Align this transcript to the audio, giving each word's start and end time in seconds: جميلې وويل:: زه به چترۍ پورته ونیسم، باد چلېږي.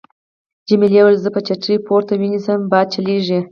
جميلې 0.67 0.99
وويل:: 1.01 1.17
زه 1.23 1.29
به 1.33 1.39
چترۍ 1.47 1.75
پورته 1.85 2.13
ونیسم، 2.17 2.59
باد 2.71 2.87
چلېږي. 2.93 3.39